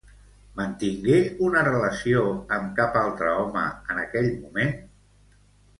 Mantingué 0.59 1.17
una 1.49 1.63
relació 1.67 2.23
amb 2.59 2.75
cap 2.81 2.99
altre 3.05 3.37
home 3.45 3.69
en 3.95 4.05
aquell 4.07 4.31
moment? 4.41 4.79